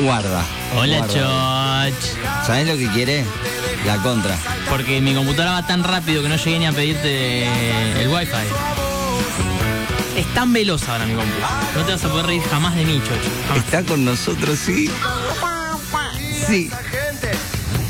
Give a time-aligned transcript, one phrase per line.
[0.00, 0.44] guarda.
[0.76, 1.06] Hola.
[1.06, 2.46] Choch.
[2.46, 3.24] ¿Sabés lo que quiere?
[3.86, 4.36] La contra.
[4.68, 7.46] Porque mi computadora va tan rápido que no llegué ni a pedirte
[8.00, 8.32] el wifi.
[10.16, 11.32] Es tan veloz ahora mi compu.
[11.76, 13.48] No te vas a poder reír jamás de mí, Choch.
[13.48, 13.64] Jamás.
[13.64, 14.90] ¿Está con nosotros, sí?
[16.46, 16.70] Sí.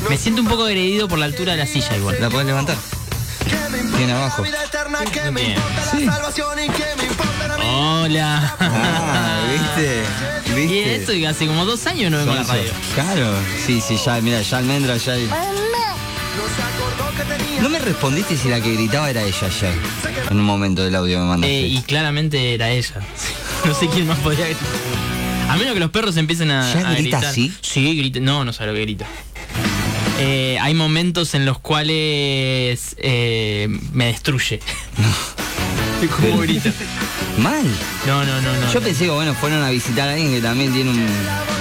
[0.09, 2.17] Me siento un poco agredido por la altura de la silla igual.
[2.19, 2.75] ¿La podés levantar?
[3.97, 4.43] Tiene abajo.
[4.43, 5.55] Bien.
[5.91, 6.07] Sí.
[7.73, 8.55] Hola.
[8.59, 10.03] Ah, ¿viste?
[10.51, 10.95] Y ¿Viste?
[10.95, 12.71] esto y hace como dos años no vengo a la radio.
[12.93, 13.33] Claro.
[13.65, 15.15] Sí, sí, ya, mira, ya almendra, ya.
[17.61, 19.73] No me respondiste si la que gritaba era ella ayer.
[20.29, 21.59] En un momento del audio me mandaste.
[21.59, 22.95] Eh, y claramente era ella.
[23.65, 24.65] No sé quién más podría gritar.
[25.47, 27.25] A menos que los perros empiecen a, ¿Ya a grita gritar.
[27.25, 27.53] así?
[27.61, 28.19] Sí, grita.
[28.19, 29.05] No, no sabe lo que grita.
[30.19, 34.59] Eh, hay momentos en los cuales eh, me destruye.
[36.19, 36.71] ¿Cómo grita?
[37.37, 37.65] Mal.
[38.05, 38.71] No, no, no, no.
[38.73, 41.07] Yo pensé que bueno, fueron a visitar a alguien que también tiene un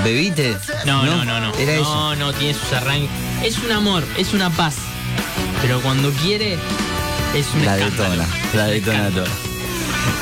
[0.04, 0.56] bebite.
[0.84, 1.54] No, no, no, no.
[1.54, 3.10] Era no, no, tiene sus arranques.
[3.42, 4.74] Es un amor, es una paz.
[5.62, 6.54] Pero cuando quiere,
[7.34, 8.10] es un La escándalo.
[8.22, 9.26] detona, la detona toda.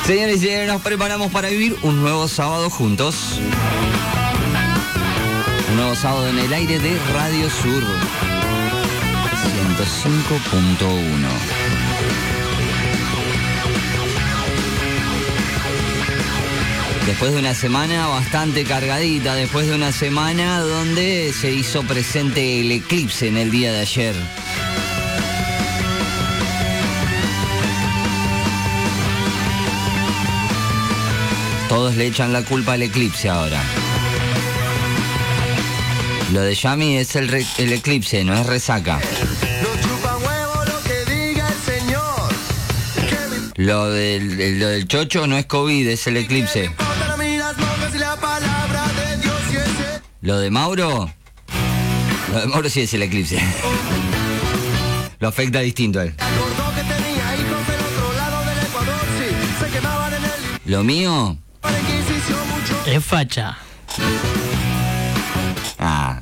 [0.07, 3.15] Señores y señores, nos preparamos para vivir un nuevo sábado juntos.
[5.71, 7.83] Un nuevo sábado en el aire de Radio Sur
[9.79, 11.68] 105.1.
[17.09, 22.71] Después de una semana bastante cargadita, después de una semana donde se hizo presente el
[22.71, 24.15] eclipse en el día de ayer.
[31.69, 33.61] Todos le echan la culpa al eclipse ahora.
[36.33, 39.01] Lo de Yami es el, re- el eclipse, no es resaca.
[43.57, 46.71] Lo del, el- lo del chocho no es COVID, es el eclipse.
[50.29, 51.11] Lo de Mauro.
[52.31, 53.43] Lo de Mauro sí es el eclipse.
[55.21, 56.15] Lo afecta distinto a él.
[60.67, 61.39] Lo mío.
[62.85, 63.57] Es facha.
[65.79, 66.21] Ah,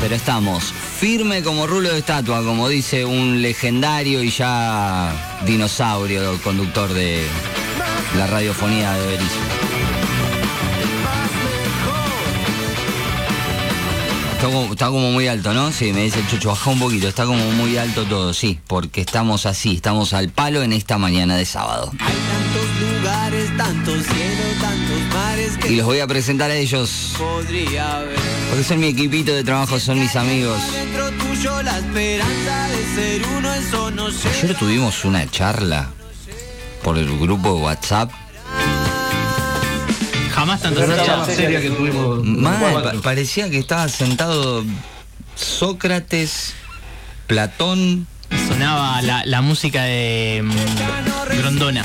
[0.00, 5.12] pero estamos firme como rulo de estatua, como dice un legendario y ya
[5.44, 7.22] dinosaurio conductor de
[8.16, 9.34] la radiofonía de Berizo.
[14.72, 15.72] Está como, muy alto, ¿no?
[15.72, 19.02] Sí, me dice el chucho, baja un poquito, está como muy alto todo, sí, porque
[19.02, 21.92] estamos así, estamos al palo en esta mañana de sábado.
[22.00, 24.83] Hay tantos lugares, tantos cielos, tantos
[25.68, 28.16] Y los voy a presentar a ellos, podría haber.
[28.50, 30.58] porque son mi equipito de trabajo, son mis amigos.
[30.72, 34.28] Dentro tuyo la esperanza de ser uno, eso no sé.
[34.28, 35.90] Ayer tuvimos una charla
[36.82, 38.10] por el grupo WhatsApp.
[40.34, 41.16] jamás tanto Pero la sería.
[41.16, 42.24] más seria que tuvimos.
[42.24, 44.64] Mal, pa- parecía que estaba sentado
[45.36, 46.54] Sócrates,
[47.26, 48.06] Platón.
[48.48, 51.84] Sonaba la, la música de mm, Grondona.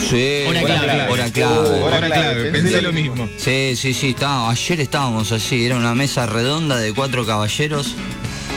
[0.00, 1.08] Sí, Hora clave.
[1.08, 1.82] Hora clave.
[1.82, 3.28] Hora clave, pensé lo mismo.
[3.38, 7.94] Sí, sí, sí, estaba, ayer estábamos así, era una mesa redonda de cuatro caballeros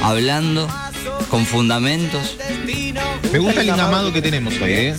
[0.04, 0.68] hablando
[1.30, 2.38] con fundamentos.
[3.32, 4.96] Me gusta el engamado que tenemos hoy, ¿eh?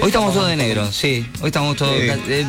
[0.00, 1.94] Hoy estamos todos de negro, sí, hoy estamos todos...
[1.94, 2.08] Sí.
[2.28, 2.46] eh,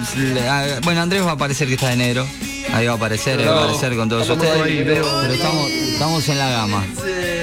[0.50, 2.25] ah, bueno, Andrés va a parecer que está de negro,
[2.73, 6.29] ahí va a aparecer, va a aparecer con todos estamos ustedes, ahí, pero estamos, estamos
[6.29, 6.85] en la gama.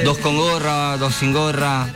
[0.04, 1.88] Dos con gorra, dos sin gorra.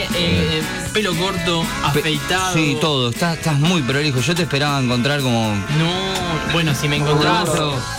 [0.00, 0.62] Eh, eh,
[0.92, 2.54] pelo corto, afeitado.
[2.54, 4.20] Sí, todo, estás, estás muy prolijo.
[4.20, 5.54] Yo te esperaba encontrar como...
[5.78, 7.50] No, bueno, si me encontrabas,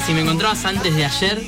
[0.05, 1.41] si me encontrabas antes de ayer,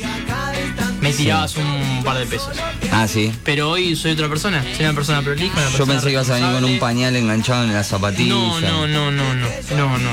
[1.02, 2.56] me tirabas un par de pesos.
[2.92, 3.34] Ah, sí.
[3.44, 5.54] Pero hoy soy otra persona, soy una persona prolija.
[5.54, 8.30] una Yo persona pensé que ibas a venir con un pañal enganchado en la zapatilla.
[8.30, 10.10] No, no, no, no, no, no, no.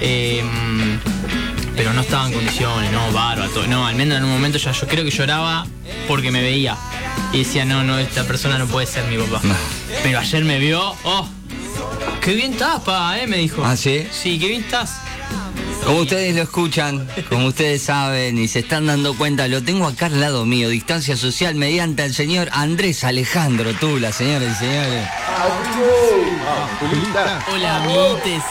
[0.00, 0.42] Eh,
[1.76, 3.66] pero no estaba en condiciones, no, bárbaro, todo.
[3.66, 5.66] No, Almendra en un momento ya yo creo que lloraba
[6.06, 6.76] porque me veía.
[7.32, 9.40] Y decía, no, no, esta persona no puede ser mi papá.
[9.42, 9.54] No.
[10.02, 11.28] Pero ayer me vio, oh,
[12.20, 13.64] qué bien estás, pa, eh, me dijo.
[13.64, 14.06] ¿Ah, sí?
[14.10, 15.00] Sí, qué bien estás.
[15.84, 20.06] Como ustedes lo escuchan, como ustedes saben y se están dando cuenta, lo tengo acá
[20.06, 25.08] al lado mío, distancia social mediante al señor Andrés Alejandro Tula, señores y señores.
[27.52, 28.42] Hola, amiguites.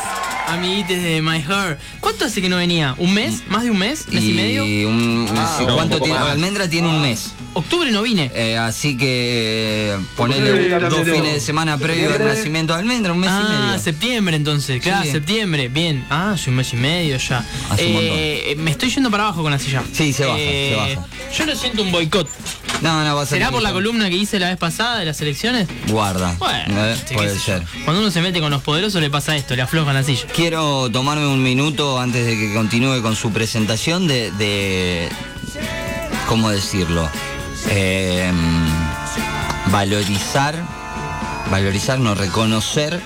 [0.52, 1.78] Amiguites de My Hair.
[2.02, 2.94] ¿Cuánto hace que no venía?
[2.98, 3.44] ¿Un mes?
[3.48, 4.08] ¿Más de un mes?
[4.10, 4.64] ¿Mes y, medio?
[4.66, 6.20] un- no, ¿Cuánto un poco tiene?
[6.20, 6.30] más.
[6.32, 7.32] Almendra tiene un mes.
[7.54, 8.32] Octubre no vine.
[8.36, 13.20] Eh, así que eh, ponele dos fines de semana previo al nacimiento de Almendra, un
[13.20, 13.80] mes y Ah, medio.
[13.84, 15.12] septiembre entonces, claro, Sí.
[15.12, 16.06] septiembre, bien.
[16.10, 17.46] Ah, soy un mes y medio ya.
[17.70, 19.84] Hace un Eh, me estoy yendo para abajo con la silla.
[19.94, 21.08] Sí, se baja, Eh, se baja.
[21.38, 22.28] Yo no siento un boicot.
[22.82, 23.38] No, no, va a ser.
[23.38, 25.68] ¿Será por la columna que hice la vez pasada de las elecciones?
[25.88, 26.36] Guarda.
[26.40, 27.62] Bueno, Eh, sí, puede ser.
[27.86, 30.26] Cuando uno se mete con los poderosos le pasa esto, le aflojan la silla.
[30.36, 34.32] Quiero tomarme un minuto antes de que continúe con su presentación de.
[34.32, 35.10] de-
[36.28, 37.08] ¿Cómo decirlo?
[37.70, 38.32] Eh,
[39.72, 40.56] valorizar.
[41.52, 43.02] Valorizar, no, reconocer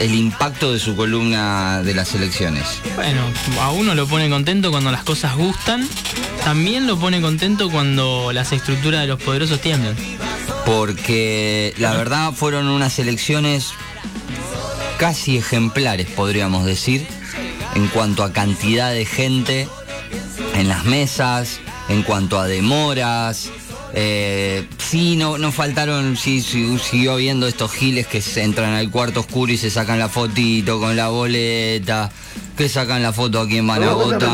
[0.00, 2.64] el impacto de su columna de las elecciones.
[2.94, 3.22] Bueno,
[3.60, 5.88] a uno lo pone contento cuando las cosas gustan.
[6.46, 9.96] También lo pone contento cuando las estructuras de los poderosos tiemblan.
[10.64, 13.72] Porque la verdad fueron unas elecciones
[14.96, 17.04] casi ejemplares, podríamos decir,
[17.74, 19.66] en cuanto a cantidad de gente
[20.54, 21.58] en las mesas,
[21.88, 23.50] en cuanto a demoras.
[23.92, 28.88] Eh, sí, no, no faltaron, sí, sí, siguió habiendo estos giles que se entran al
[28.92, 32.12] cuarto oscuro y se sacan la fotito con la boleta,
[32.56, 34.30] que sacan la foto a quien van a votar.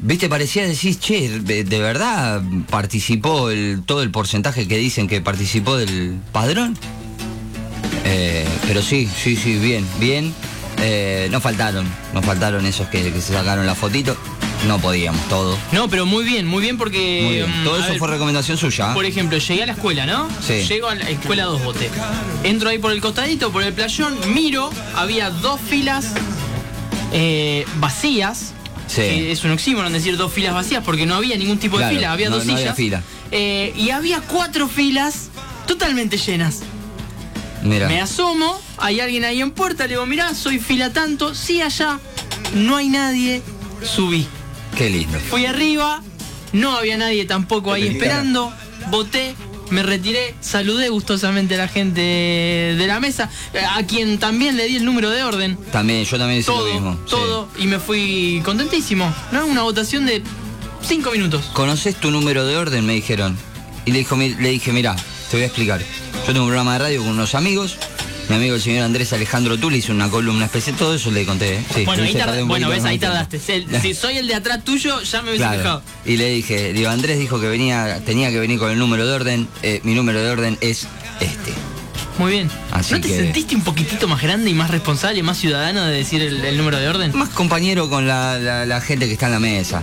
[0.00, 2.40] Viste, parecía decir, che, de, de verdad
[2.70, 6.76] participó el, todo el porcentaje que dicen que participó del padrón.
[8.04, 10.32] Eh, pero sí, sí, sí, bien, bien.
[10.80, 11.84] Eh, no faltaron,
[12.14, 14.16] no faltaron esos que, que se sacaron la fotito.
[14.66, 15.56] No podíamos, todo.
[15.72, 17.20] No, pero muy bien, muy bien porque...
[17.24, 17.60] Muy bien.
[17.62, 18.90] mm, Todo eso ver, fue recomendación suya.
[18.90, 18.94] ¿eh?
[18.94, 20.28] Por ejemplo, llegué a la escuela, ¿no?
[20.44, 20.64] Sí.
[20.66, 21.90] Llego a la escuela 2 bote.
[22.42, 26.06] Entro ahí por el costadito, por el playón, miro, había dos filas
[27.12, 28.52] eh, vacías.
[29.02, 29.30] Sí.
[29.30, 32.12] es un oxímoron decir dos filas vacías porque no había ningún tipo Claro, de fila,
[32.12, 32.72] había no- dos no sillas.
[32.72, 33.02] había fila.
[33.30, 35.28] Eh, y había cuatro filas
[35.66, 36.60] totalmente llenas.
[37.62, 41.60] Mira, Me asomo, hay alguien ahí en puerta, le digo, mirá, soy fila tanto, sí
[41.60, 41.98] allá,
[42.54, 43.42] no hay nadie,
[43.82, 44.26] subí.
[44.76, 45.18] qué lindo.
[45.28, 46.00] Fui arriba,
[46.52, 48.52] no había nadie tampoco ahí esperando,
[48.90, 49.34] voté,
[49.70, 53.30] me retiré, saludé gustosamente a la gente de la mesa,
[53.76, 56.72] a quien también le di el número de orden, También, yo también hice lo todo,
[56.72, 56.92] mismo.
[56.94, 57.10] sí.
[57.10, 59.46] todo, y me fui contentísimo, ¿no?
[59.46, 60.22] Una votación de
[60.82, 61.46] cinco minutos.
[61.52, 62.86] ¿Conoces tu número de orden?
[62.86, 63.36] Me dijeron.
[63.84, 64.94] Y le, dijo, le dije, mira,
[65.30, 65.80] te voy a explicar.
[65.80, 67.76] Yo tengo un programa de radio con unos amigos.
[68.28, 71.54] Mi amigo el señor Andrés Alejandro Tuli hizo una columna especial, todo eso le conté.
[71.56, 71.64] ¿eh?
[71.74, 73.40] Sí, bueno, ahí tardé bueno, ves, ahí tardaste.
[73.80, 75.58] Si, soy el de atrás tuyo, ya me hubiese Claro.
[75.58, 75.82] fijado.
[76.04, 79.12] Y le dije, digo, Andrés dijo que venía, tenía que venir con el número de
[79.14, 79.48] orden.
[79.62, 80.86] eh, mi número de orden es
[81.20, 81.52] este.
[82.18, 82.50] Muy bien.
[82.72, 85.84] Así ¿No te que- sentiste un poquitito más grande y más responsable y más ciudadano
[85.84, 87.16] de decir el, el número de orden?
[87.16, 89.82] Más compañero con la, la- la gente que está en la mesa.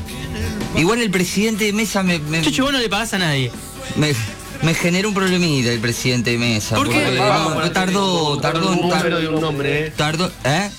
[0.77, 3.51] Igual el presidente de mesa me, me, Chucho, vos no le pagás a nadie.
[3.95, 4.13] me,
[4.61, 6.75] me generó un problemita el presidente de mesa.
[6.75, 6.99] ¿Por qué?
[6.99, 9.93] porque Vamos, no, tardó, tardó, un número tardó, y un nombre, ¿eh?
[9.95, 10.69] tardó, ¿eh?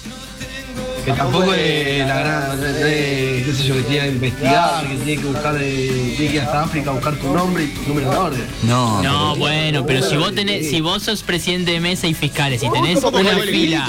[1.04, 5.28] Que tampoco es la gran, qué sé yo, que tiene que investigar, que tiene que
[5.28, 8.44] buscar, tiene que ir hasta África a buscar tu nombre y tu número de orden.
[8.64, 12.14] No, No, pero- bueno, pero si vos tenés, si vos sos presidente de mesa y
[12.14, 13.86] fiscales, si tenés ¿Cómo una fila,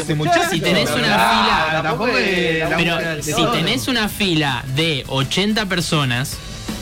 [0.52, 5.66] si tenés una Ah, fila, tampoco es la pero si tenés una fila de 80
[5.66, 6.38] personas,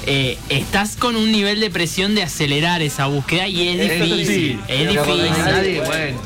[0.05, 4.59] eh, estás con un nivel de presión de acelerar esa búsqueda y es difícil, sí,
[4.67, 5.31] es difícil.
[5.45, 6.17] nadie, bueno.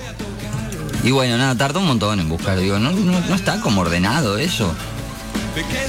[1.03, 2.59] Y bueno, nada, tardó un montón en buscar.
[2.59, 4.73] Digo, no, no, no está como ordenado eso.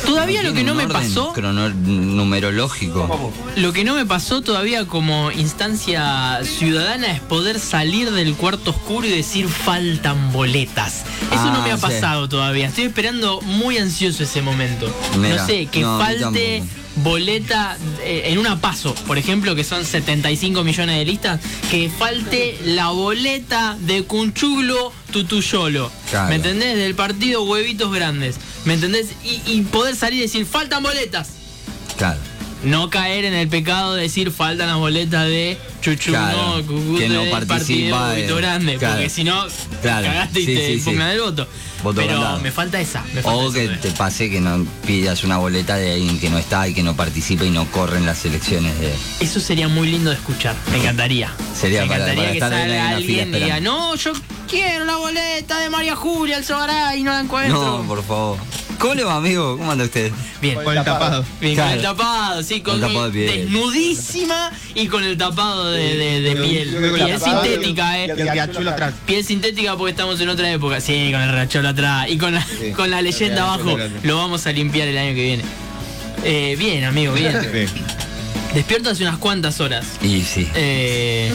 [0.05, 3.33] Todavía lo que no me pasó, crono- numerológico.
[3.57, 9.07] lo que no me pasó todavía como instancia ciudadana es poder salir del cuarto oscuro
[9.07, 11.05] y decir faltan boletas.
[11.33, 11.83] Eso no Ah, me ha sí.
[11.83, 12.67] pasado todavía.
[12.69, 14.93] Estoy esperando muy ansioso ese momento.
[15.19, 16.63] Mira, no sé, que no, falte.
[16.97, 21.41] Boleta eh, en una paso, por ejemplo, que son 75 millones de listas,
[21.71, 25.91] que falte la boleta de Cunchulo Tutuyolo.
[26.11, 26.29] Claro.
[26.29, 26.77] ¿Me entendés?
[26.77, 28.37] Del partido Huevitos Grandes.
[28.65, 29.09] ¿Me entendés?
[29.25, 31.31] Y, y poder salir y decir, faltan boletas.
[31.97, 32.19] Claro.
[32.62, 36.98] No caer en el pecado de decir faltan las boletas de Chuchu, Claro, no, Cucut
[36.98, 38.94] que no participa partido de- Grande, claro.
[38.96, 39.46] porque si no,
[39.81, 40.90] Claro, cagaste y sí, te sí, sí.
[40.90, 41.48] el voto.
[41.82, 42.40] Voto Pero cantado.
[42.40, 43.02] me falta esa.
[43.14, 46.29] Me falta O esa que te pase que no pidas una boleta de alguien que
[46.29, 48.93] no está y que no participa y no corre en las elecciones de.
[49.20, 50.55] Eso sería muy lindo de escuchar.
[50.70, 51.32] Me encantaría.
[51.58, 54.12] Sería me para- encantaría para que estar en salga fila alguien y diga, no, yo
[54.50, 57.79] quiero la boleta de María Julia Alzogaray y no la encuentro.
[57.79, 58.36] No, por favor.
[58.81, 59.58] ¿Cómo le va, amigo?
[59.58, 60.10] ¿Cómo anda usted?
[60.41, 60.55] Bien.
[60.65, 61.22] Con el tapado.
[61.41, 61.69] Bien, Claro.
[61.70, 63.41] con el tapado, sí, con, Con el tapado de piel.
[63.44, 66.70] desnudísima y con el tapado de, de- de piel.
[66.72, 68.15] Yo Piel el sintética, y eh.
[68.17, 68.94] el riachuelo atrás.
[69.06, 70.81] Piel sintética porque estamos en otra época.
[70.81, 72.08] Sí, con el racholo atrás.
[72.08, 73.77] Y con la, con la leyenda el abajo.
[74.03, 75.44] Lo vamos a limpiar el año que viene.
[76.25, 77.39] Eh, bien, amigo, bien.
[77.43, 77.72] Sí.
[78.55, 79.87] Despierto hace unas cuantas horas.
[80.03, 80.49] Y sí.
[80.55, 81.32] Eh,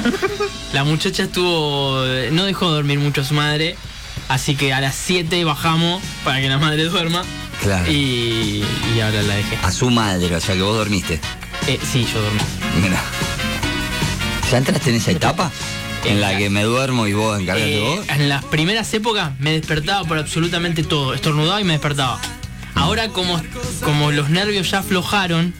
[0.73, 2.03] la muchacha estuvo.
[2.31, 3.75] No dejó dormir mucho a su madre.
[4.27, 7.23] Así que a las 7 bajamos para que la madre duerma.
[7.61, 7.89] Claro.
[7.91, 8.63] Y,
[8.95, 9.57] y ahora la dejé.
[9.63, 11.19] A su madre, o sea que vos dormiste.
[11.67, 12.39] Eh, sí, yo dormí.
[12.81, 12.99] Mira.
[14.51, 15.51] ¿Ya entraste en esa etapa?
[16.05, 18.05] En la que me duermo y vos encargate Eh, vos.
[18.09, 21.13] en las primeras épocas me despertaba por absolutamente todo.
[21.15, 22.19] Estornudaba y me despertaba.
[22.75, 23.41] Ahora como,
[23.83, 25.53] como los nervios ya aflojaron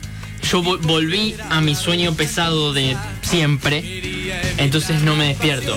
[0.52, 3.82] yo vo- volví a mi sueño pesado de siempre,
[4.58, 5.76] entonces no me despierto.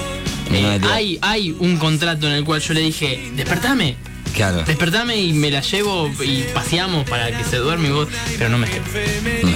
[0.50, 3.96] Eh, hay, hay un contrato en el cual yo le dije, despertame,
[4.34, 4.62] Claro.
[4.62, 8.58] despertame y me la llevo y paseamos para que se duerme y vos, pero no
[8.58, 9.46] me despierto.
[9.46, 9.52] No.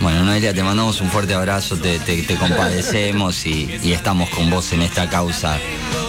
[0.00, 4.50] Bueno, Noelia, te mandamos un fuerte abrazo, te, te- te compadecemos y, y estamos con
[4.50, 5.58] vos en esta causa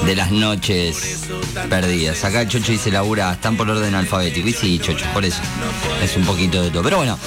[0.05, 1.21] de las noches
[1.69, 2.21] perdidas.
[2.25, 4.49] Acá Chocho dice labura, están por orden alfabético.
[4.49, 5.39] Y sí, Chocho, por eso.
[6.03, 6.83] Es un poquito de todo.
[6.83, 7.17] Pero bueno,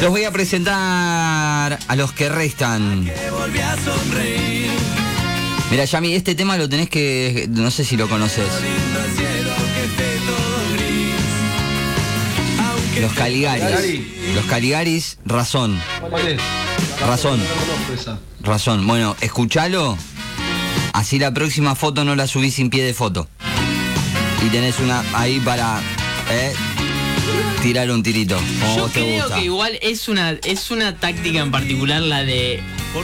[0.00, 3.08] los voy a presentar a los que restan.
[5.70, 7.46] Mira, Yami, este tema lo tenés que.
[7.48, 8.46] No sé si lo conoces.
[13.00, 13.62] Los Caligaris.
[13.62, 14.32] Caligari.
[14.34, 15.80] Los Caligaris, razón.
[16.10, 16.40] ¿Cuál es?
[17.06, 17.40] Razón.
[18.42, 18.86] Razón.
[18.86, 19.96] Bueno, escuchalo.
[20.92, 23.28] Así la próxima foto no la subís sin pie de foto.
[24.44, 25.80] Y tenés una ahí para
[26.30, 26.52] eh,
[27.62, 28.36] tirar un tirito.
[28.36, 29.36] Como Yo vos te creo gusta.
[29.38, 32.60] que igual es una, es una táctica en particular la de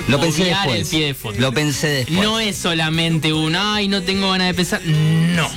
[0.08, 0.80] Lo pensé después.
[0.80, 1.38] el pie de foto.
[1.40, 2.18] Lo pensé después.
[2.20, 4.82] No es solamente un ay, no tengo ganas de pensar.
[4.84, 5.48] No.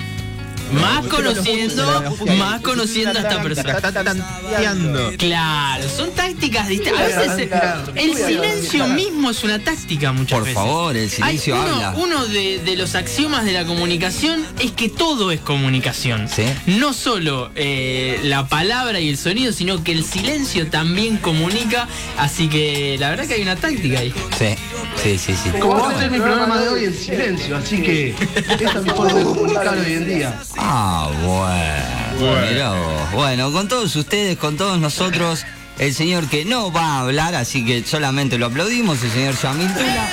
[0.71, 3.73] Más conociendo, más conociendo a esta persona.
[3.73, 5.11] Está tanteando.
[5.17, 7.01] Claro, son tácticas distintas.
[7.17, 7.51] A veces eh,
[7.95, 10.55] el silencio mismo es una táctica muchas Por veces.
[10.55, 11.93] favor, el silencio Hay uno, habla.
[11.97, 16.27] Uno de, de los axiomas de la comunicación es que todo es comunicación.
[16.29, 16.45] Sí.
[16.67, 21.88] No solo eh, la palabra y el sonido, sino que el silencio también comunica.
[22.17, 24.13] Así que la verdad que hay una táctica ahí.
[24.38, 24.55] Sí,
[25.01, 25.49] sí, sí, sí.
[25.59, 28.89] Como va a ser mi programa de hoy en silencio, así que esta es mi
[28.89, 30.39] forma de comunicar hoy en día.
[30.61, 32.49] Ah, bueno.
[32.49, 33.11] Mirá vos.
[33.13, 35.45] Bueno, con todos ustedes, con todos nosotros,
[35.77, 39.73] el señor que no va a hablar, así que solamente lo aplaudimos, el señor Yamil
[39.73, 40.09] Tula.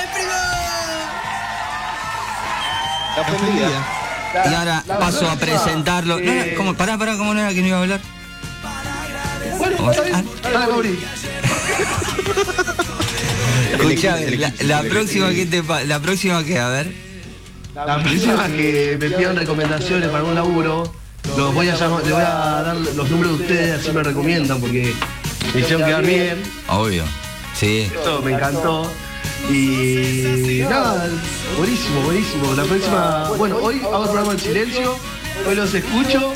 [4.48, 6.20] Y ahora paso a presentarlo.
[6.20, 6.74] No, no, ¿cómo?
[6.74, 8.00] Pará, pará, ¿cómo no era que no iba a hablar?
[9.58, 10.28] Bueno, está bien.
[10.42, 10.98] Dale, Mauri.
[13.72, 17.05] Escuchá, la, la próxima que te la próxima que, a ver.
[17.76, 20.90] La próxima que me pidan recomendaciones para un laburo,
[21.36, 24.58] los voy a llamar, les voy a dar los números de ustedes, así me recomiendan,
[24.58, 24.94] porque
[25.52, 27.04] me hicieron quedar bien, Obvio.
[27.54, 27.90] Sí.
[27.94, 28.90] esto me encantó.
[29.50, 31.06] Y nada,
[31.58, 32.54] buenísimo, buenísimo.
[32.54, 34.96] La próxima, bueno, hoy hago el programa en silencio,
[35.46, 36.32] hoy los escucho.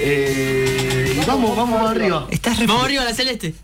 [0.00, 2.26] Eh, y vamos, vamos para arriba.
[2.30, 3.54] Estás re- Vamos arriba a la celeste.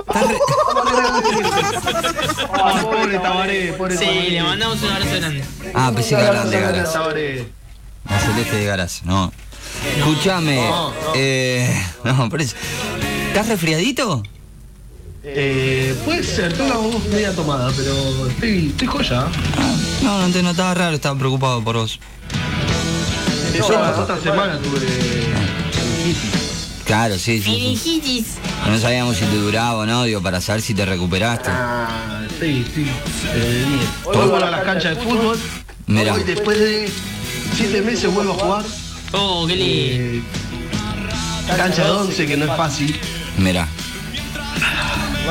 [2.52, 4.30] Ah, pobre Tabaré, pobre Sí, Tabaré.
[4.30, 5.44] le mandamos un abrazo grande.
[5.74, 6.92] Ah, pensé que hablaban de garas.
[6.92, 7.46] Tabaré.
[8.08, 9.32] La celeste de garas, no.
[9.96, 10.56] Escúchame.
[10.56, 10.94] No, no.
[11.14, 12.56] Eh, no, por eso.
[13.28, 14.22] ¿Estás resfriadito?
[15.26, 19.26] Eh, puede ser, tengo la voz media tomada, pero estoy, estoy joya.
[19.56, 21.98] Ah, no, no te notaba raro, estaba preocupado por vos.
[23.56, 25.43] Yo la otra semana tuve meningitis.
[26.84, 28.24] Claro, sí, sí.
[28.66, 31.50] No sabíamos si te duraba o no, digo, para saber si te recuperaste.
[31.50, 32.86] Ah, sí, sí.
[33.32, 33.80] Eh, bien.
[34.04, 35.38] Hoy vuelvo a las canchas de fútbol.
[35.86, 36.14] Mirá.
[36.14, 36.90] Hoy después de
[37.56, 38.64] siete meses vuelvo a jugar.
[39.12, 40.18] Oh, qué lindo.
[40.18, 40.22] Eh,
[41.56, 42.96] cancha de 11 que no es fácil.
[43.38, 43.68] Mira,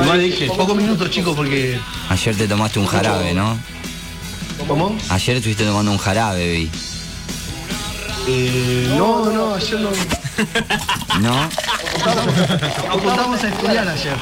[0.02, 1.78] Igual dije, pocos minutos chicos porque...
[2.08, 3.56] ayer te tomaste un jarabe, ¿no?
[4.66, 4.96] ¿Cómo?
[5.08, 6.70] Ayer estuviste tomando un jarabe, vi.
[8.26, 9.90] Eh, no, no, ayer no...
[11.20, 11.48] ¿No?
[12.88, 14.16] Nos juntamos a estudiar ayer.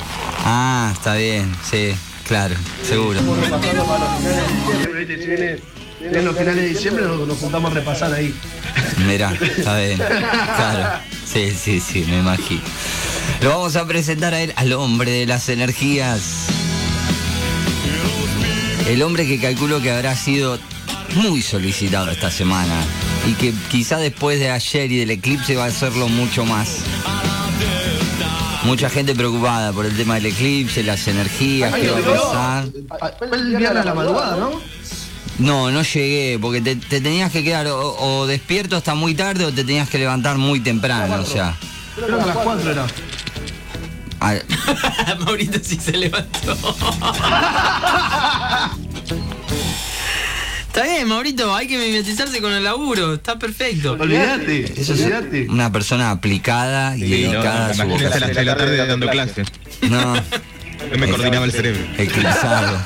[0.45, 1.95] Ah, está bien, sí,
[2.27, 2.55] claro,
[2.87, 3.21] seguro.
[3.21, 3.57] Para
[6.23, 8.35] los finales de diciembre, nos, nos juntamos a repasar ahí.
[9.07, 9.99] Mira, está bien.
[9.99, 11.01] Claro.
[11.25, 12.61] Sí, sí, sí, me imagino.
[13.41, 16.47] Lo vamos a presentar a él, al hombre de las energías.
[18.89, 20.59] El hombre que calculo que habrá sido
[21.15, 22.83] muy solicitado esta semana.
[23.27, 26.79] Y que quizá después de ayer y del eclipse va a serlo mucho más.
[28.65, 32.65] Mucha gente preocupada por el tema del eclipse, las energías, qué va a pasar.
[33.19, 34.51] Fue el viernes a la madrugada, ¿no?
[35.39, 39.45] No, no llegué, porque te, te tenías que quedar o, o despierto hasta muy tarde
[39.47, 41.57] o te tenías que levantar muy temprano, o sea.
[41.97, 42.87] Creo que a las 4 era.
[44.21, 46.57] a- Maurito sí se levantó.
[50.75, 53.93] Está bien, Maurito, hay que mimetizarse con el laburo, está perfecto.
[54.01, 55.47] Olvídate, eso es olvídate.
[55.51, 58.23] una persona aplicada y Sí, no, dedicada a su imagínate a las vocación.
[58.33, 59.49] 3 de la tarde dando clases.
[59.83, 61.83] No, No me coordinaba el cerebro.
[61.99, 62.79] eclipsado.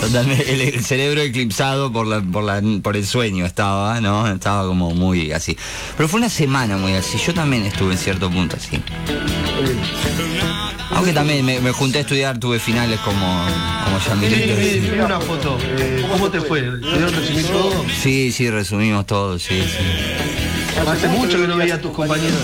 [0.00, 4.26] Totalmente, el, el cerebro eclipsado por, la, por, la, por el sueño estaba, ¿no?
[4.32, 5.56] Estaba como muy así.
[5.98, 7.18] Pero fue una semana muy así.
[7.18, 8.82] Yo también estuve en cierto punto así.
[10.94, 13.46] Aunque también me, me junté a estudiar, tuve finales como,
[13.84, 15.58] como vi una foto.
[16.10, 16.62] ¿Cómo te fue?
[16.62, 17.84] ¿Pudieron resumir todo?
[18.02, 20.80] Sí, sí, resumimos todo, sí, sí.
[20.86, 22.40] Hace mucho que no veía a tus compañeros.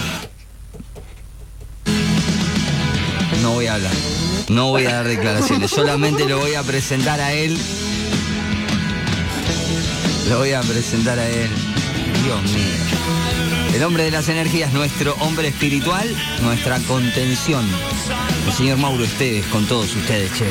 [3.42, 3.92] No voy a hablar.
[4.48, 7.56] No voy a dar declaraciones, solamente lo voy a presentar a él.
[10.28, 11.50] Lo voy a presentar a él.
[12.24, 13.74] Dios mío.
[13.74, 16.08] El hombre de las energías, nuestro hombre espiritual,
[16.42, 17.66] nuestra contención.
[18.48, 20.46] El señor Mauro Esteves con todos ustedes, che.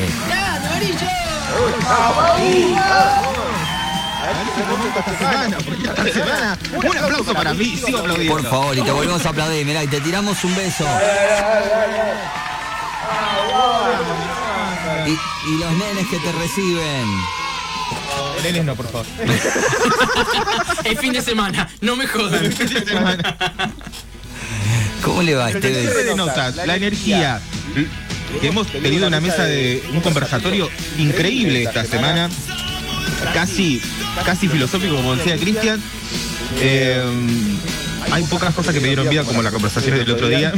[4.96, 8.36] Esta semana, un aplauso para mí, sigo aplaudiendo.
[8.36, 9.66] Por favor, y te volvemos a aplaudir.
[9.66, 10.86] Mirá, y te tiramos un beso.
[15.04, 15.10] Y,
[15.50, 17.06] y los nenes que te reciben.
[18.44, 19.06] Nenes no, por favor.
[20.84, 22.52] Es fin de semana, no me jodan.
[22.54, 23.36] Semana.
[25.02, 26.16] ¿Cómo le va, Esteves?
[26.64, 27.40] la energía.
[28.40, 32.28] Que hemos tenido una mesa de un conversatorio increíble esta semana.
[33.34, 33.80] Casi,
[34.24, 35.80] casi filosófico, como decía Cristian.
[36.60, 37.02] Eh,
[38.10, 40.52] hay pocas cosas que me dieron vida, como la conversación del otro día.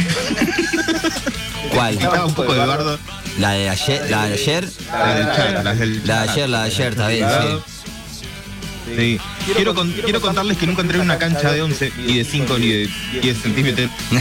[1.71, 1.95] ¿Cuál?
[1.95, 2.99] Estaba un poco de bardo.
[3.39, 4.11] ¿La de ayer?
[4.11, 4.69] ¿La de ayer?
[4.93, 6.35] La del chat, las del La de chat.
[6.37, 8.97] ayer, la de ayer, está bien, sí.
[8.97, 9.21] Sí.
[9.55, 12.59] Quiero, con- quiero contarles que nunca entré en una cancha de 11, ni de 5,
[12.59, 12.91] ni de
[13.23, 13.89] 10 centímetros.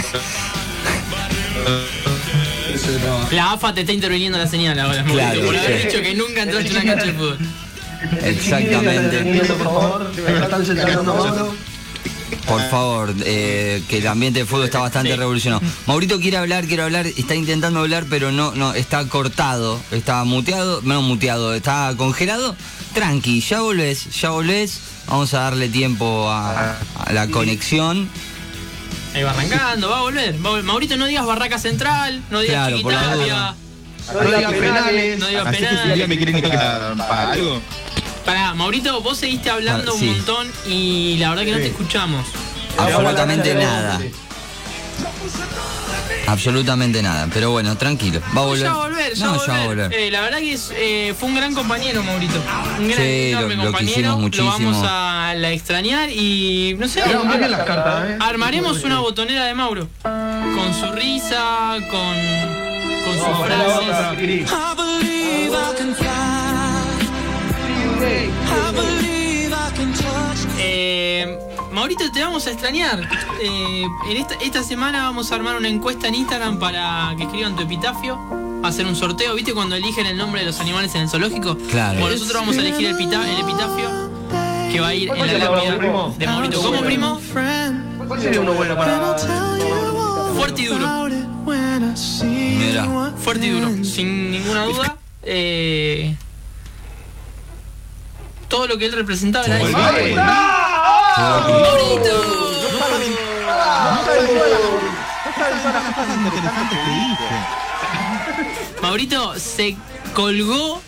[3.31, 6.43] La AFA te está interviniendo la señal ahora, Mauricio, Claro, por haber dicho que nunca
[6.43, 7.37] entraste en una cancha de fútbol.
[8.23, 9.43] Exactamente.
[9.45, 11.55] Por favor, me están censurando Mauro.
[12.47, 15.61] Por favor, eh, que el ambiente de fútbol está bastante revolucionado.
[15.85, 20.81] Maurito quiere hablar, quiere hablar, está intentando hablar, pero no, no, está cortado, está muteado,
[20.83, 22.55] no muteado, está congelado.
[22.93, 24.79] Tranqui, ya volvés, ya volvés.
[25.07, 28.09] Vamos a darle tiempo a, a la conexión.
[29.13, 30.33] Ahí va arrancando, va a volver.
[30.45, 33.55] va a vol- Maurito, no digas Barraca Central, no digas Claro, Chiquitapia,
[34.13, 35.19] No digas penales.
[35.19, 36.07] no digas Así que si un día penal.
[36.09, 37.61] me quieren invitar para algo,
[38.25, 40.07] Pará, Maurito, vos seguiste hablando Ah, sí.
[40.07, 42.25] un montón y la verdad que no te escuchamos.
[42.77, 43.99] Absolutamente nada.
[46.27, 47.27] Absolutamente nada.
[47.33, 48.21] Pero bueno, tranquilo.
[48.35, 48.63] Va a volver.
[48.65, 49.85] Ya va a volver, ya no, va a ya va a volver.
[49.89, 49.99] volver.
[49.99, 52.41] Eh, la verdad que es, eh, fue un gran compañero, Maurito.
[52.79, 54.17] Un gran, Sí, enorme lo- lo compañero.
[54.17, 54.51] muchísimo.
[54.51, 57.01] vamos a la extrañar y no sé.
[57.49, 58.17] Las cartas, ¿eh?
[58.19, 59.87] Armaremos una botonera de Mauro.
[60.03, 62.15] Con su risa, con,
[63.05, 64.17] con sus Vamos, vamos, vamos, frases.
[64.19, 64.51] Cris.
[64.51, 66.07] I believe I can fly.
[71.79, 73.07] Maurito, te vamos a extrañar.
[73.41, 77.55] Eh, en esta, esta semana vamos a armar una encuesta en Instagram para que escriban
[77.55, 78.19] tu epitafio.
[78.63, 79.53] Hacer un sorteo, ¿viste?
[79.53, 81.55] Cuando eligen el nombre de los animales en el zoológico.
[81.71, 82.01] Claro.
[82.01, 83.89] Bueno, nosotros vamos a elegir el, pita- el epitafio
[84.69, 85.71] que va a ir en la ¿Cuál sería lápida
[86.17, 86.61] de Maurito.
[86.61, 87.21] ¿Cómo, primo?
[88.09, 89.15] ¿Cuál sería uno bueno para.?
[90.35, 91.07] Fuerte y duro.
[92.25, 93.13] Mira.
[93.23, 94.97] Fuerte y duro, sin ninguna duda.
[95.23, 96.13] Eh,
[98.49, 100.58] todo lo que él representaba era.
[108.81, 109.37] ¡Maurito!
[109.37, 109.75] se
[110.13, 110.81] colgó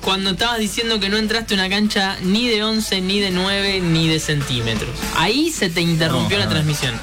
[0.00, 3.80] cuando estabas diciendo que no entraste a una cancha ni de 11, ni de 9,
[3.80, 4.90] ni de centímetros.
[5.16, 6.94] Ahí se te interrumpió No, la transmisión.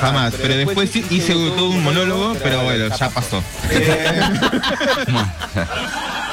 [0.00, 3.42] Jamás, pero después sí hice todo un monólogo, pero bueno, ya pasó.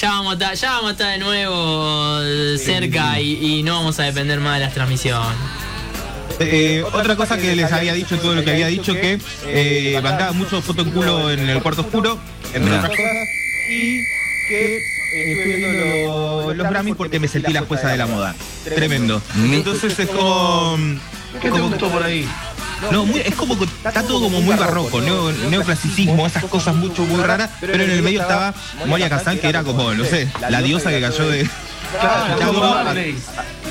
[0.00, 3.74] Ya vamos a estar, ya vamos a estar de nuevo eh, cerca y, y no
[3.74, 5.36] vamos a depender más de las transmisiones.
[6.38, 10.32] Eh, otra cosa que les había dicho, todo lo que había dicho, que eh, mandaba
[10.32, 12.18] mucho foto en culo en el cuarto oscuro,
[12.54, 13.28] entre otras cosas,
[13.68, 14.00] y
[14.48, 16.06] que eh, estuve viendo
[16.46, 18.34] lo- los Grammys porque me sentí la jueza de la moda.
[18.64, 19.20] Tremendo.
[19.36, 20.78] Entonces es como...
[21.42, 22.26] ¿Qué te gustó por ahí?
[22.90, 27.02] No, muy- es como que está todo como muy barroco, neo- neoclasicismo, esas cosas mucho
[27.04, 28.54] muy raras, pero en el medio estaba
[28.86, 31.48] Moria Kazan, que era como, no sé, la diosa que cayó de...
[32.00, 33.16] Claro, Marley.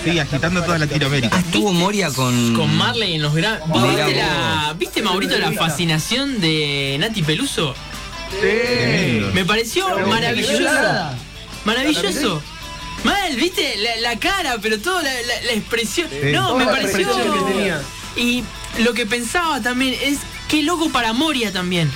[0.03, 1.37] Sí, agitando toda Latinoamérica.
[1.37, 2.53] Ah, estuvo Moria con.
[2.53, 3.65] Con Marley en los Grammys.
[3.67, 7.73] ¿Vos Mirá ¿Viste, la, ¿Viste, Maurito, la fascinación de Nati Peluso?
[8.41, 9.21] Sí.
[9.33, 10.63] Me pareció maravilloso.
[11.65, 12.41] Maravilloso.
[13.05, 16.09] Mal, viste, la, la cara, pero toda la, la- la expresión.
[16.33, 17.07] No, me pareció.
[18.15, 18.43] Y
[18.79, 20.19] lo que pensaba también es
[20.49, 21.91] qué loco para Moria también.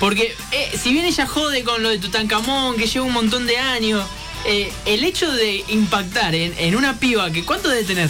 [0.00, 3.56] Porque eh, si bien ella jode con lo de Tutankamón, que lleva un montón de
[3.58, 4.04] años,
[4.46, 8.08] eh, el hecho de impactar en, en una piba que ¿cuánto debe tener?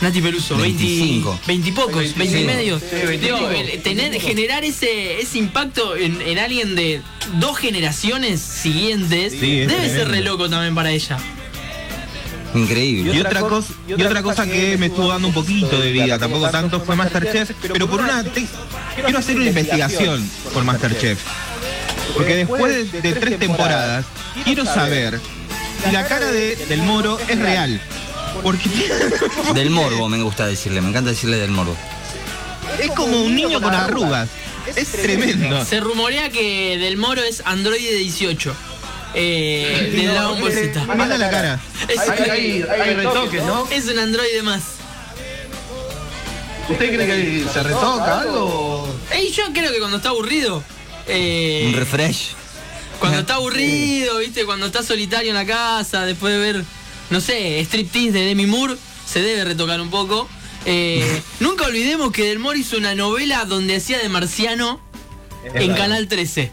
[0.00, 1.40] Nati Peluso, 25.
[1.46, 2.44] 20 y pocos, 20 y Sí.
[2.44, 2.78] medio.
[2.78, 3.50] Sí, 20 y Digo, pico.
[3.50, 7.00] el- tener, generar ese, ese impacto en, en alguien de
[7.40, 11.16] dos generaciones siguientes Sí, debe ser re loco también para ella.
[12.54, 13.14] Increíble.
[13.14, 16.48] Y otra cosa, y otra cosa que me estuvo dando un poquito de vida, tampoco
[16.50, 18.24] tanto, fue Masterchef, pero por una
[18.94, 21.18] quiero hacer una investigación por Masterchef.
[22.14, 24.04] Porque después de, de tres temporadas,
[24.44, 25.20] quiero saber
[25.84, 27.80] si la cara de, del moro es real.
[28.42, 28.68] Porque
[29.54, 31.76] Del morbo me gusta decirle, me encanta decirle del morbo.
[32.80, 34.28] es como un niño con arrugas.
[34.76, 35.64] Es tremendo.
[35.64, 38.54] Se rumorea que Del Moro es Android 18.
[39.14, 40.84] Eh, de Dragon Ball Z.
[40.86, 41.60] Manda la cara.
[41.88, 43.66] Es, Hay, hay, hay retoques, ¿no?
[43.70, 44.62] es un androide más.
[46.68, 48.88] ¿Usted cree que se retoca algo?
[49.10, 50.62] Ey, yo creo que cuando está aburrido.
[51.06, 52.30] eh, Un refresh.
[52.98, 54.44] Cuando está aburrido, ¿viste?
[54.46, 56.64] Cuando está solitario en la casa, después de ver,
[57.10, 60.26] no sé, striptease de Demi Moore, se debe retocar un poco.
[60.64, 64.80] Eh, nunca olvidemos que Del Moro hizo una novela donde hacía de marciano
[65.54, 66.50] en Canal 13.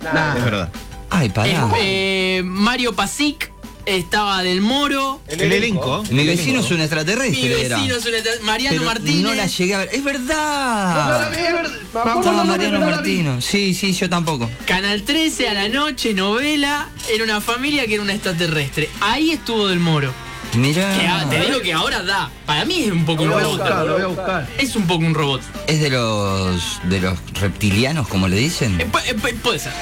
[0.00, 0.36] Nah.
[0.38, 0.72] Es verdad.
[1.14, 1.68] Ay, pará.
[1.78, 3.52] Eh, Mario Pasic
[3.84, 5.20] estaba Del Moro.
[5.28, 6.02] El elenco.
[6.10, 7.76] Mi vecino es un Mi extraterrestre, era.
[7.76, 9.22] vecino es una- Mariano Pero Martínez.
[9.22, 9.90] No la llegué a ver.
[9.92, 11.30] ¡Es verdad!
[11.30, 11.70] no, es verdad.
[11.92, 12.86] Me acuerdo Estaba el nombre, Mariano.
[12.86, 13.40] Martino.
[13.42, 14.48] Sí, sí, yo tampoco.
[14.66, 16.88] Canal 13 a la noche, novela.
[17.12, 18.88] Era una familia que era un extraterrestre.
[19.00, 20.12] Ahí estuvo Del Moro.
[20.54, 22.30] Ah, te digo que ahora da.
[22.46, 23.58] Para mí es un poco un Lo voy a robot.
[23.60, 24.48] buscar, lo voy a buscar.
[24.58, 25.40] Es un poco un robot.
[25.66, 28.78] ¿Es de los de los reptilianos, como le dicen?
[28.80, 29.72] Eh, pu- eh, pu- puede ser.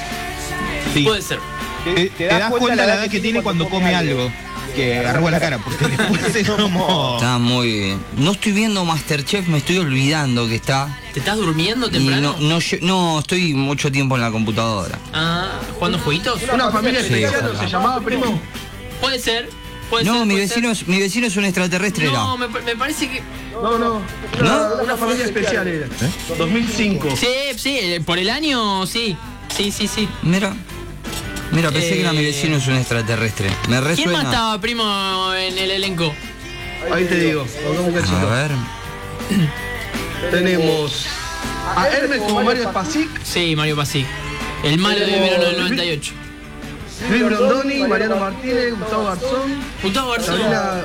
[0.93, 1.03] Sí.
[1.03, 1.39] Puede ser.
[1.83, 4.31] Te, te das cuenta la edad que tiene cuando come algo.
[4.75, 7.15] Que arruga la cara, porque después es como.
[7.15, 7.97] Está muy.
[8.17, 10.97] No estoy viendo Masterchef, me estoy olvidando que está.
[11.13, 12.35] ¿Te estás durmiendo temprano?
[12.39, 14.97] no, no, no, estoy mucho tiempo en la computadora.
[15.13, 16.41] Ah, ¿jugando jueguitos?
[16.53, 17.09] ¿Una familia Sí,
[17.59, 18.39] se llamaba primo?
[19.01, 19.49] Puede ser.
[19.89, 20.83] Puede No, ser, mi puede vecino, ser.
[20.83, 22.05] es, mi vecino es un extraterrestre.
[22.05, 22.13] era.
[22.13, 23.21] No, me, pa- me parece que.
[23.61, 24.01] No, no.
[24.39, 25.87] Una, una familia especial era.
[26.37, 27.09] 2005.
[27.17, 27.27] Sí,
[27.57, 29.17] sí, eh, por el año, sí.
[29.53, 30.07] Sí, sí, sí.
[30.21, 30.53] Mira.
[31.51, 33.49] Mira, pensé que era mi Eh, vecino es un extraterrestre.
[33.49, 34.21] Me ¿Quién más resuena.
[34.23, 36.13] estaba, primo, en el elenco?
[36.93, 37.45] Ahí te digo.
[38.21, 38.51] A ver.
[40.31, 41.05] Tenemos
[41.75, 44.05] a Hermes como Mario Pasic, Sí, Mario Pasic.
[44.63, 46.13] El malo de verano del 98.
[47.09, 50.35] Luis Brondoni, Mariano Martínez, Gustavo Garzón, Gustavo Garzón.
[50.37, 50.81] Sabrina,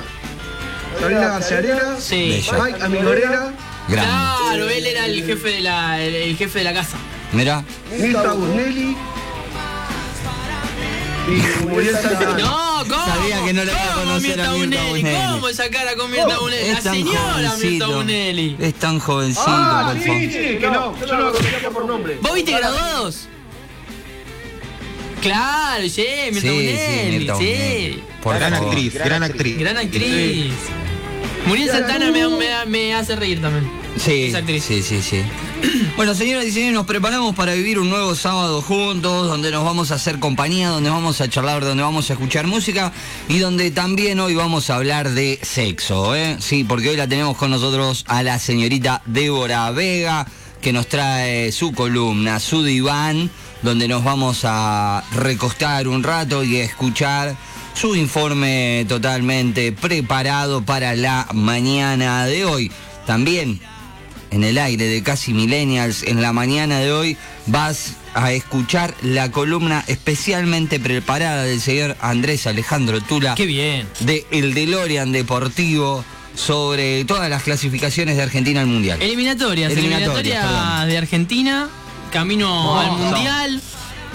[0.99, 2.29] Sabrina García Arenas, Sí.
[2.51, 2.65] Bello.
[2.65, 3.53] Mike Amigorena,
[3.89, 4.11] Grande.
[4.11, 6.97] Claro, él era el jefe de la, el, el jefe de la casa.
[7.33, 7.63] Mira.
[7.99, 8.97] Mirta Busnelli
[11.29, 12.39] y Muriel Santana.
[12.39, 13.05] No, ¿cómo?
[13.07, 14.89] Sabía que no iba a ¿Cómo conocer a Mirta Bunelli?
[15.03, 15.27] Bunelli.
[15.33, 16.73] ¿Cómo esa cara con Mirta Bunelli?
[16.73, 17.87] La señora Mirta.
[17.89, 18.57] Bunelli.
[18.61, 22.19] Es tan jovencito, Ah, por sí, sí, que no, yo no lo conocía por nombre.
[22.21, 23.29] ¿Vos viste graduados?
[25.23, 27.45] Claro, sí, Mirta Sí, sí, Bunelli, Mirta sí.
[27.45, 28.03] Bunelli.
[28.23, 29.59] Por Gran actriz, gran actriz.
[29.59, 30.53] Gran actriz.
[31.47, 33.71] Muriel Santana me, me- me hace reír también.
[33.97, 34.65] Sí, Esa actriz.
[34.65, 35.23] sí, sí, sí.
[35.97, 39.91] Bueno, señoras y señores, nos preparamos para vivir un nuevo sábado juntos, donde nos vamos
[39.91, 42.93] a hacer compañía, donde vamos a charlar, donde vamos a escuchar música
[43.31, 46.37] y donde también hoy vamos a hablar de sexo, ¿eh?
[46.39, 50.27] Sí, porque hoy la tenemos con nosotros a la señorita Débora Vega,
[50.61, 53.31] que nos trae su columna, su diván,
[53.63, 57.35] donde nos vamos a recostar un rato y a escuchar
[57.73, 62.71] su informe totalmente preparado para la mañana de hoy.
[63.07, 63.61] También
[64.31, 69.31] en el aire de Casi Millennials en la mañana de hoy vas a escuchar la
[69.31, 73.87] columna especialmente preparada del señor Andrés Alejandro Tula Qué bien.
[74.01, 79.01] de El DeLorean Deportivo sobre todas las clasificaciones de Argentina al Mundial.
[79.01, 81.69] Eliminatorias, Eliminatorias, de Argentina,
[82.13, 83.63] camino al Mundial.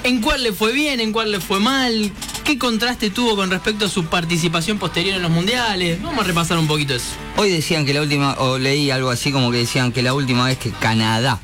[0.04, 1.00] ¿En cuál le fue bien?
[1.00, 2.12] ¿En cuál le fue mal?
[2.44, 6.02] ¿Qué contraste tuvo con respecto a su participación posterior en los mundiales?
[6.02, 7.16] Vamos a repasar un poquito eso.
[7.38, 10.46] Hoy decían que la última, o leí algo así como que decían que la última
[10.46, 11.40] vez que Canadá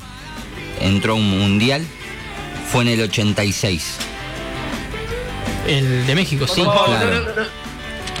[0.80, 1.86] entró a un Mundial
[2.70, 3.96] fue en el 86.
[5.66, 6.62] El de México, sí.
[6.62, 7.46] Claro.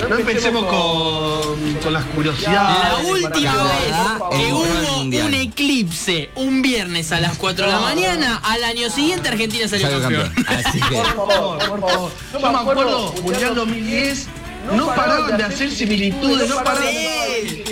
[0.08, 2.78] No, empecemos con, con las curiosidades.
[2.82, 4.64] La última vez que hubo
[4.98, 5.26] Mundial.
[5.26, 9.88] un eclipse un viernes a las 4 de la mañana, al año siguiente Argentina salió
[10.00, 10.32] campeón.
[10.34, 10.56] campeón.
[10.66, 10.94] Así que.
[10.96, 12.10] Por favor, por favor.
[12.32, 14.26] Yo me acuerdo, Mundial 2010,
[14.74, 17.64] no paraban de hacer similitudes, no paraban de...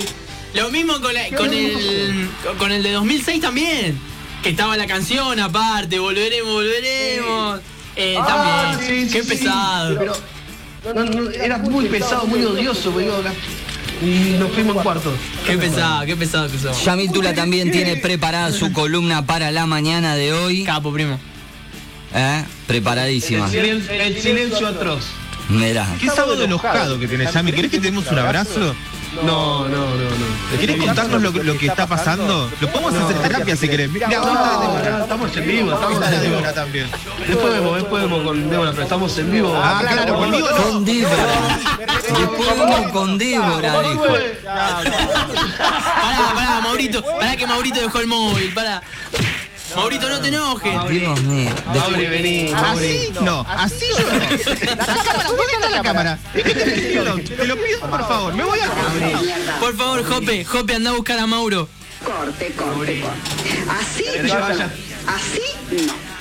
[0.54, 3.98] Lo mismo con, la- con el con el de 2006 también,
[4.42, 7.60] que estaba la canción aparte, volveremos, volveremos.
[7.94, 9.06] Eh, Ah, también.
[9.08, 9.96] sí, Qué sí, sí, pesado.
[9.98, 10.12] pero
[10.94, 13.32] no, no, era muy pesado, muy odioso, la-
[14.06, 15.14] y nos fuimos en cuartos.
[15.46, 16.84] Qué pesado, qué pesado que sos.
[16.84, 20.64] Yamil Tula también tiene preparada su columna para la mañana de hoy.
[20.64, 21.18] Capo, primo.
[22.14, 22.44] ¿eh?
[22.66, 23.46] Preparadísima.
[23.46, 25.04] El silencio, el silencio atroz.
[25.48, 25.86] Mirá.
[26.00, 27.52] Qué sábado enojado que tenés, Sammy.
[27.52, 28.74] ¿Querés que te demos un abrazo?
[29.22, 30.58] No, no, no, no.
[30.60, 32.50] ¿Querés contarnos lo, que- lo que está pasando?
[32.60, 33.92] Lo podemos hacer terapia si querés.
[33.92, 34.10] Débora.
[34.90, 36.22] no, estamos en vivo, estamos en vivo.
[36.22, 36.90] Débora también.
[37.26, 39.52] Después vemos, después vemos con Débora, pero estamos en vivo.
[39.56, 40.56] Ah, claro, conmigo no.
[40.56, 41.26] Con Débora.
[42.18, 44.04] Después vamos con Débora, dijo.
[44.44, 47.02] Pará, pará, Maurito.
[47.04, 48.82] Pará que Maurito dejó el móvil, pará.
[49.76, 50.88] Maurito, no te enojes.
[50.88, 51.50] Dios mío.
[51.66, 52.52] Mauri, vení.
[52.54, 54.18] Así no, así yo no.
[54.74, 56.18] La cámara, ¿dónde está la cámara?
[56.32, 61.18] Te lo pido por favor, me voy a Por favor, Jope, Jope, anda a buscar
[61.18, 61.68] a Mauro.
[62.04, 63.64] Corte, corte, corte.
[63.68, 64.70] Así vaya.
[65.06, 66.15] Así no.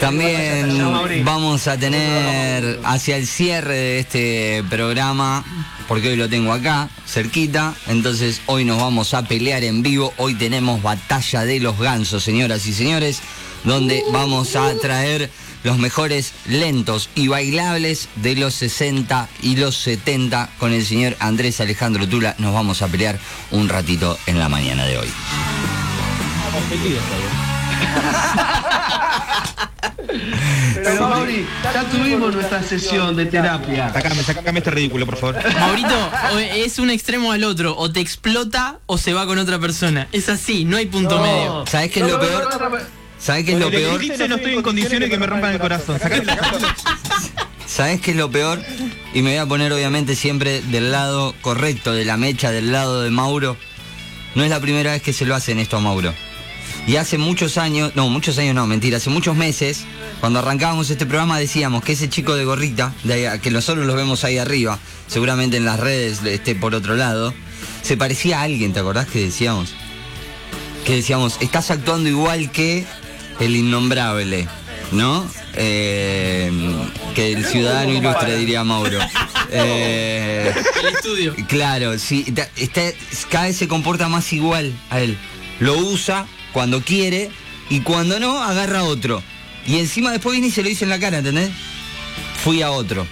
[0.00, 5.44] También vamos a tener hacia el cierre de este programa,
[5.88, 10.34] porque hoy lo tengo acá, cerquita, entonces hoy nos vamos a pelear en vivo, hoy
[10.34, 13.20] tenemos batalla de los gansos, señoras y señores,
[13.64, 15.30] donde vamos a traer
[15.64, 21.60] los mejores lentos y bailables de los 60 y los 70 con el señor Andrés
[21.60, 22.34] Alejandro Tula.
[22.38, 23.18] Nos vamos a pelear
[23.50, 25.08] un ratito en la mañana de hoy.
[30.74, 33.92] Pero Mauri, ya tuvimos nuestra sesión de terapia.
[33.92, 35.36] Sacame, sacame este ridículo, por favor.
[35.58, 36.10] Maurito,
[36.54, 40.08] es un extremo al otro, o te explota o se va con otra persona.
[40.12, 41.64] Es así, no hay punto medio.
[41.66, 42.48] ¿Sabes qué es lo peor?
[43.18, 44.00] ¿Sabes qué es lo peor?
[44.28, 45.98] no estoy en condiciones que me rompan el corazón.
[47.66, 48.62] ¿Sabes qué es lo peor?
[49.12, 53.02] Y me voy a poner obviamente siempre del lado correcto de la mecha, del lado
[53.02, 53.56] de Mauro.
[54.34, 56.14] No es la primera vez que se lo hacen esto a Mauro.
[56.86, 59.84] Y hace muchos años, no, muchos años no, mentira, hace muchos meses,
[60.20, 63.94] cuando arrancábamos este programa decíamos que ese chico de gorrita, de ahí- que nosotros los
[63.94, 67.34] vemos ahí arriba, seguramente en las redes esté por otro lado,
[67.82, 69.74] se parecía a alguien, ¿te acordás que decíamos?
[70.86, 72.86] Que decíamos, estás actuando igual que
[73.38, 74.48] el innombrable,
[74.92, 75.28] ¿no?
[75.54, 76.50] Eh,
[77.14, 78.98] que el ciudadano ilustre, diría Mauro.
[79.50, 81.34] Eh, El estudio.
[81.48, 82.22] Claro, sí,
[82.56, 82.82] está,
[83.30, 85.16] cada vez se comporta más igual a él.
[85.58, 87.30] Lo usa cuando quiere
[87.70, 89.22] y cuando no, agarra a otro.
[89.66, 91.50] Y encima después viene y se lo dice en la cara, ¿entendés?
[92.42, 93.06] Fui a otro.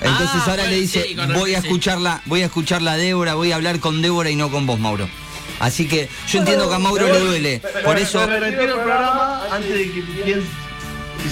[0.00, 1.66] Entonces Ah, ahora bueno, le dice, sí, voy a sí.
[1.66, 4.78] escucharla, voy a escucharla a Débora, voy a hablar con Débora y no con vos,
[4.78, 5.08] Mauro.
[5.60, 7.62] Así que yo entiendo que a Mauro le duele.
[7.84, 8.26] Por eso.
[8.26, 8.82] Retiro
[9.50, 10.42] antes de que.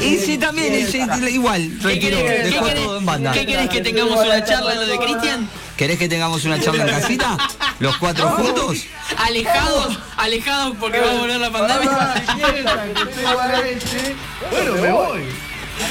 [0.01, 3.33] Y sí, también, y sí, igual, ¿Qué retiró, querés, dejó todo en banda.
[3.33, 5.49] qué querés que tengamos una charla en lo de Cristian?
[5.83, 7.37] ¿Querés que tengamos una charla en casita?
[7.81, 8.85] ¿Los cuatro juntos?
[9.19, 12.15] Alejados, alejados porque va a volver la pandemia.
[14.53, 15.23] Bueno, me voy.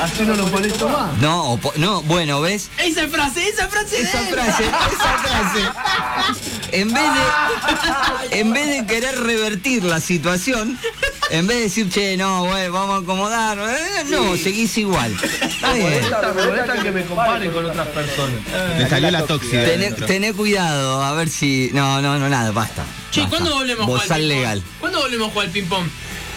[0.02, 1.18] Así no lo molesto más.
[1.18, 2.70] No, o po- no, bueno, ¿ves?
[2.78, 4.02] Esa frase, esa frase.
[4.02, 5.60] Esa frase, esa frase.
[6.72, 10.80] En vez de, en vez de querer revertir la situación,
[11.30, 15.16] en vez de decir, che, no, güey, vamos a acomodar, eh, no, seguís igual.
[15.42, 16.02] Está bien.
[16.76, 18.40] Me que me comparen con otras personas.
[18.78, 19.64] Me salió la tóxica.
[20.08, 21.70] Tené, cuidado, a ver si.
[21.74, 22.84] No, no, no, nada, basta.
[23.12, 23.38] Che, basta.
[23.38, 24.64] ¿cuándo volvemos a jugar legal.
[24.80, 25.88] ¿Cuándo volvemos a jugar al ping-pong?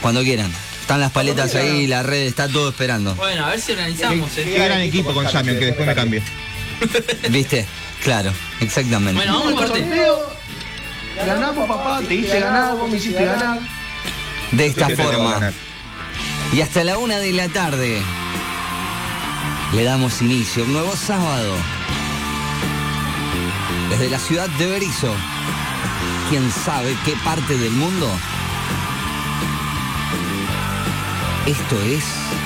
[0.03, 0.53] Cuando quieran.
[0.85, 3.15] Están las paletas ahí, la red, está todo esperando.
[3.15, 4.31] Bueno, a ver si organizamos.
[4.33, 4.67] Qué eh.
[4.67, 6.23] gran equipo con Samion, que después me cambie.
[7.31, 7.65] ¿Viste?
[8.03, 9.15] Claro, exactamente.
[9.15, 10.37] Bueno, vamos al sorteo.
[11.27, 12.03] Ganamos, papá.
[12.07, 13.61] Te hice ganar, vos me hiciste ganar.
[14.53, 15.53] De esta Siempre te va a forma.
[16.53, 18.03] Y hasta la una de la tarde
[19.73, 21.55] le damos inicio a un nuevo sábado.
[23.89, 25.15] Desde la ciudad de Berizo.
[26.29, 28.07] ¿Quién sabe qué parte del mundo?
[31.47, 32.44] Esto es